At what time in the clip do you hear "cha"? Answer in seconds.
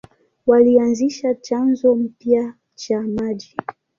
2.75-3.01